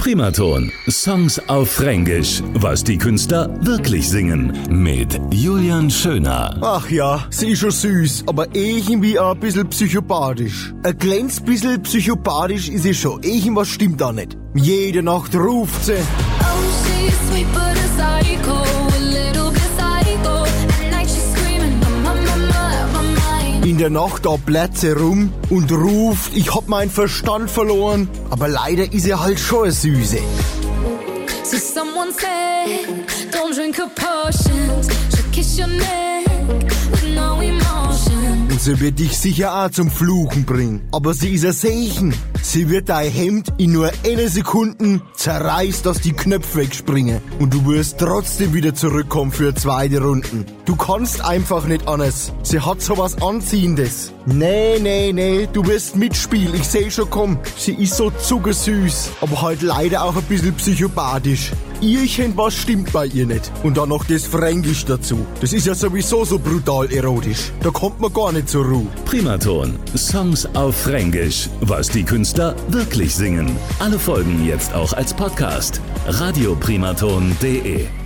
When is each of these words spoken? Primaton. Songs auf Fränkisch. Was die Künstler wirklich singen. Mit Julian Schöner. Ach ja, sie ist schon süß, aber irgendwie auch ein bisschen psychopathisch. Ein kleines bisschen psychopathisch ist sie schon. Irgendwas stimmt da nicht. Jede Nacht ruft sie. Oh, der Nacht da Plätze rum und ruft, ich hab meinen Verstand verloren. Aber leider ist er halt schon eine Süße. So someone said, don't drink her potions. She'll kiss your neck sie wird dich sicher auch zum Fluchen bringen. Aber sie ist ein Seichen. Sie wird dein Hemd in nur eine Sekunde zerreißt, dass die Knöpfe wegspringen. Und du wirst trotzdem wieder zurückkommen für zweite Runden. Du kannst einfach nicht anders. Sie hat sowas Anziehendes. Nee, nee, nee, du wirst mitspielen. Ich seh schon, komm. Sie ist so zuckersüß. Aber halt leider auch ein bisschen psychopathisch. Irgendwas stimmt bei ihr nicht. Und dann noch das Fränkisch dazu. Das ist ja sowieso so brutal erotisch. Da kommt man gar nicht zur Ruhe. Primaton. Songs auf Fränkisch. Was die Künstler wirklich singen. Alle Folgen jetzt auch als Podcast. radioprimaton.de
Primaton. 0.00 0.72
Songs 0.88 1.38
auf 1.50 1.72
Fränkisch. 1.72 2.42
Was 2.54 2.82
die 2.82 2.96
Künstler 2.96 3.50
wirklich 3.66 4.08
singen. 4.08 4.58
Mit 4.70 5.20
Julian 5.30 5.90
Schöner. 5.90 6.56
Ach 6.62 6.90
ja, 6.90 7.26
sie 7.28 7.50
ist 7.50 7.58
schon 7.58 7.70
süß, 7.70 8.24
aber 8.26 8.46
irgendwie 8.54 9.18
auch 9.18 9.34
ein 9.34 9.40
bisschen 9.40 9.68
psychopathisch. 9.68 10.72
Ein 10.84 10.96
kleines 10.96 11.38
bisschen 11.38 11.82
psychopathisch 11.82 12.70
ist 12.70 12.84
sie 12.84 12.94
schon. 12.94 13.22
Irgendwas 13.22 13.68
stimmt 13.68 14.00
da 14.00 14.10
nicht. 14.10 14.38
Jede 14.54 15.02
Nacht 15.02 15.36
ruft 15.36 15.84
sie. 15.84 15.92
Oh, 15.92 17.19
der 23.80 23.88
Nacht 23.88 24.26
da 24.26 24.36
Plätze 24.36 24.94
rum 24.94 25.32
und 25.48 25.72
ruft, 25.72 26.36
ich 26.36 26.54
hab 26.54 26.68
meinen 26.68 26.90
Verstand 26.90 27.50
verloren. 27.50 28.10
Aber 28.28 28.46
leider 28.46 28.92
ist 28.92 29.06
er 29.06 29.20
halt 29.20 29.40
schon 29.40 29.64
eine 29.64 29.72
Süße. 29.72 30.18
So 31.44 31.56
someone 31.56 32.12
said, 32.12 33.32
don't 33.32 33.56
drink 33.56 33.78
her 33.78 33.88
potions. 33.94 34.86
She'll 35.14 35.32
kiss 35.32 35.58
your 35.58 35.68
neck 35.68 36.19
sie 38.70 38.80
wird 38.80 39.00
dich 39.00 39.18
sicher 39.18 39.64
auch 39.64 39.70
zum 39.70 39.90
Fluchen 39.90 40.44
bringen. 40.44 40.82
Aber 40.92 41.12
sie 41.12 41.30
ist 41.30 41.44
ein 41.44 41.52
Seichen. 41.52 42.14
Sie 42.40 42.68
wird 42.68 42.88
dein 42.88 43.10
Hemd 43.10 43.52
in 43.58 43.72
nur 43.72 43.90
eine 44.06 44.28
Sekunde 44.28 45.00
zerreißt, 45.16 45.84
dass 45.84 46.00
die 46.00 46.12
Knöpfe 46.12 46.58
wegspringen. 46.58 47.20
Und 47.40 47.52
du 47.52 47.66
wirst 47.66 47.98
trotzdem 47.98 48.54
wieder 48.54 48.72
zurückkommen 48.72 49.32
für 49.32 49.54
zweite 49.54 50.00
Runden. 50.00 50.46
Du 50.66 50.76
kannst 50.76 51.24
einfach 51.24 51.66
nicht 51.66 51.88
anders. 51.88 52.32
Sie 52.44 52.60
hat 52.60 52.80
sowas 52.80 53.20
Anziehendes. 53.20 54.12
Nee, 54.26 54.78
nee, 54.80 55.12
nee, 55.12 55.48
du 55.52 55.66
wirst 55.66 55.96
mitspielen. 55.96 56.54
Ich 56.54 56.68
seh 56.68 56.90
schon, 56.90 57.10
komm. 57.10 57.38
Sie 57.56 57.74
ist 57.74 57.96
so 57.96 58.10
zuckersüß. 58.10 59.10
Aber 59.20 59.42
halt 59.42 59.62
leider 59.62 60.04
auch 60.04 60.14
ein 60.14 60.22
bisschen 60.22 60.54
psychopathisch. 60.54 61.50
Irgendwas 61.80 62.54
stimmt 62.54 62.92
bei 62.92 63.06
ihr 63.06 63.26
nicht. 63.26 63.50
Und 63.62 63.76
dann 63.76 63.88
noch 63.88 64.04
das 64.04 64.26
Fränkisch 64.26 64.84
dazu. 64.84 65.26
Das 65.40 65.52
ist 65.52 65.66
ja 65.66 65.74
sowieso 65.74 66.24
so 66.24 66.38
brutal 66.38 66.92
erotisch. 66.92 67.52
Da 67.62 67.70
kommt 67.70 68.00
man 68.00 68.12
gar 68.12 68.32
nicht 68.32 68.48
zur 68.48 68.64
Ruhe. 68.64 68.86
Primaton. 69.04 69.78
Songs 69.96 70.46
auf 70.54 70.76
Fränkisch. 70.76 71.48
Was 71.60 71.88
die 71.88 72.04
Künstler 72.04 72.54
wirklich 72.68 73.14
singen. 73.14 73.56
Alle 73.78 73.98
Folgen 73.98 74.44
jetzt 74.46 74.74
auch 74.74 74.92
als 74.92 75.14
Podcast. 75.14 75.80
radioprimaton.de 76.06 77.99